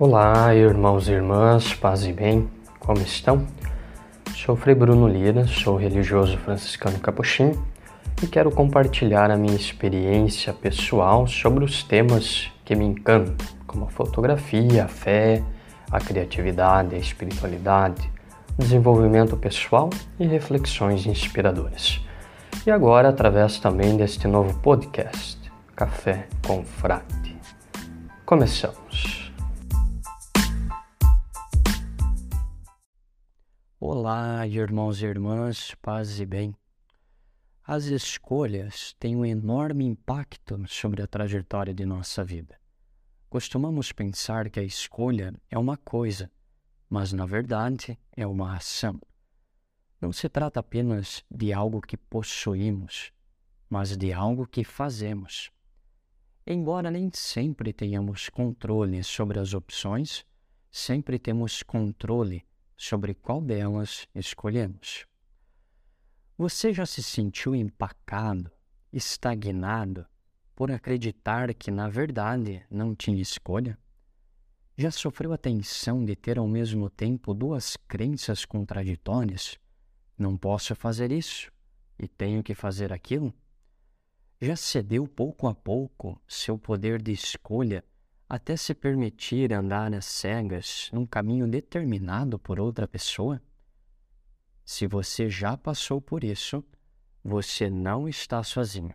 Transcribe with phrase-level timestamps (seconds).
[0.00, 3.46] Olá, irmãos e irmãs, paz e bem, como estão?
[4.34, 7.62] Sou Frei Bruno Lira, sou religioso franciscano capuchinho
[8.22, 13.90] e quero compartilhar a minha experiência pessoal sobre os temas que me encantam, como a
[13.90, 15.42] fotografia, a fé,
[15.92, 18.10] a criatividade, a espiritualidade,
[18.58, 22.00] desenvolvimento pessoal e reflexões inspiradoras.
[22.66, 25.38] E agora, através também deste novo podcast,
[25.76, 27.36] Café com Frate.
[28.24, 29.19] Começamos.
[33.82, 36.54] Olá, irmãos e irmãs, paz e bem.
[37.64, 42.60] As escolhas têm um enorme impacto sobre a trajetória de nossa vida.
[43.30, 46.30] Costumamos pensar que a escolha é uma coisa,
[46.90, 49.00] mas na verdade é uma ação.
[49.98, 53.10] Não se trata apenas de algo que possuímos,
[53.66, 55.50] mas de algo que fazemos.
[56.46, 60.26] Embora nem sempre tenhamos controle sobre as opções,
[60.70, 62.44] sempre temos controle
[62.80, 65.04] sobre qual delas escolhemos.
[66.38, 68.50] Você já se sentiu empacado,
[68.90, 70.06] estagnado,
[70.56, 73.78] por acreditar que na verdade não tinha escolha?
[74.78, 79.58] Já sofreu a tensão de ter ao mesmo tempo duas crenças contraditórias?
[80.16, 81.52] Não posso fazer isso
[81.98, 83.30] e tenho que fazer aquilo?
[84.40, 87.84] Já cedeu pouco a pouco seu poder de escolha
[88.30, 93.42] até se permitir andar às cegas num caminho determinado por outra pessoa?
[94.64, 96.64] Se você já passou por isso,
[97.24, 98.94] você não está sozinho.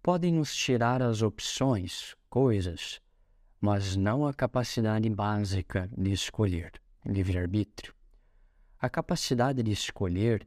[0.00, 3.00] Podem nos tirar as opções, coisas,
[3.60, 6.70] mas não a capacidade básica de escolher,
[7.04, 7.92] livre-arbítrio.
[8.78, 10.46] A capacidade de escolher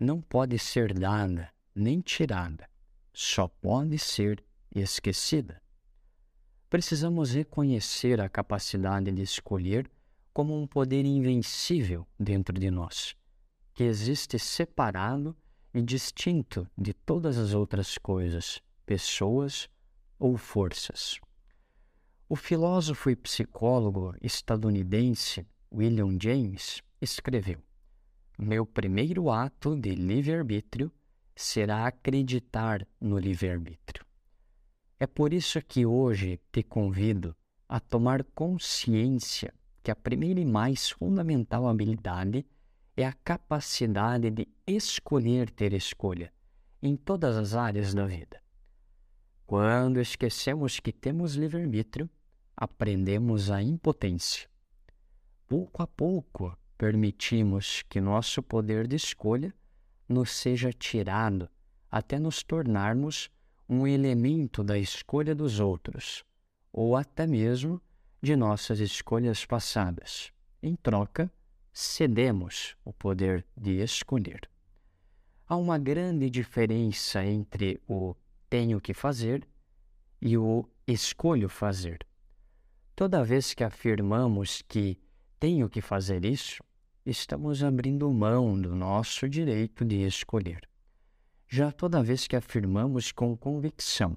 [0.00, 2.68] não pode ser dada nem tirada,
[3.12, 5.62] só pode ser esquecida
[6.68, 9.90] precisamos reconhecer a capacidade de escolher
[10.32, 13.14] como um poder invencível dentro de nós,
[13.72, 15.36] que existe separado
[15.72, 19.68] e distinto de todas as outras coisas, pessoas
[20.18, 21.20] ou forças.
[22.28, 27.62] O filósofo e psicólogo estadunidense William James escreveu:
[28.38, 30.90] Meu primeiro ato de livre-arbítrio
[31.36, 34.03] será acreditar no livre-arbítrio.
[34.98, 37.36] É por isso que hoje te convido
[37.68, 42.46] a tomar consciência que a primeira e mais fundamental habilidade
[42.96, 46.32] é a capacidade de escolher ter escolha
[46.80, 48.40] em todas as áreas da vida.
[49.46, 52.08] Quando esquecemos que temos livre-arbítrio,
[52.56, 54.48] aprendemos a impotência.
[55.46, 59.52] Pouco a pouco, permitimos que nosso poder de escolha
[60.08, 61.48] nos seja tirado
[61.90, 63.28] até nos tornarmos
[63.68, 66.24] um elemento da escolha dos outros,
[66.72, 67.80] ou até mesmo
[68.22, 70.32] de nossas escolhas passadas.
[70.62, 71.30] Em troca,
[71.72, 74.48] cedemos o poder de escolher.
[75.46, 78.14] Há uma grande diferença entre o
[78.48, 79.46] tenho que fazer
[80.20, 81.98] e o escolho fazer.
[82.96, 84.98] Toda vez que afirmamos que
[85.38, 86.62] tenho que fazer isso,
[87.04, 90.66] estamos abrindo mão do nosso direito de escolher.
[91.48, 94.16] Já toda vez que afirmamos com convicção,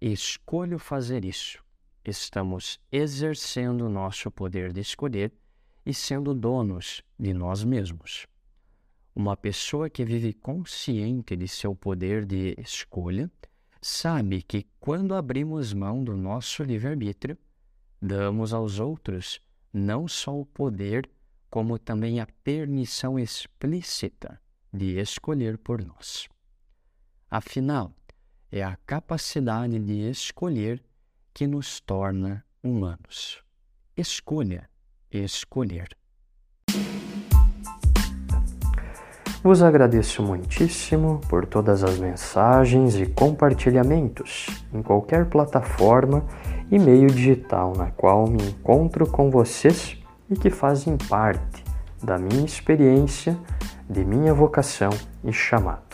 [0.00, 1.62] escolho fazer isso,
[2.04, 5.32] estamos exercendo nosso poder de escolher
[5.84, 8.26] e sendo donos de nós mesmos.
[9.14, 13.30] Uma pessoa que vive consciente de seu poder de escolha
[13.82, 17.36] sabe que quando abrimos mão do nosso livre-arbítrio,
[18.00, 19.40] damos aos outros
[19.72, 21.08] não só o poder,
[21.50, 24.40] como também a permissão explícita
[24.72, 26.28] de escolher por nós.
[27.30, 27.92] Afinal,
[28.50, 30.82] é a capacidade de escolher
[31.32, 33.40] que nos torna humanos.
[33.96, 34.68] Escolha
[35.12, 35.96] escolher.
[39.44, 46.26] Vos agradeço muitíssimo por todas as mensagens e compartilhamentos em qualquer plataforma
[46.68, 49.96] e meio digital na qual me encontro com vocês
[50.28, 51.64] e que fazem parte
[52.02, 53.38] da minha experiência,
[53.88, 54.90] de minha vocação
[55.24, 55.89] e chamado.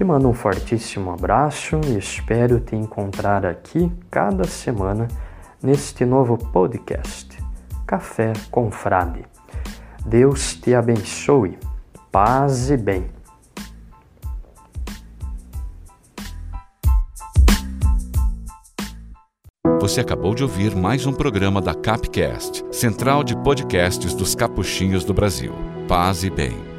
[0.00, 5.06] Te mando um fortíssimo abraço e espero te encontrar aqui cada semana
[5.62, 7.36] neste novo podcast,
[7.86, 9.26] Café com Frade.
[10.06, 11.58] Deus te abençoe,
[12.10, 13.10] paz e bem.
[19.82, 25.12] Você acabou de ouvir mais um programa da Capcast, central de podcasts dos capuchinhos do
[25.12, 25.52] Brasil.
[25.86, 26.69] Paz e bem.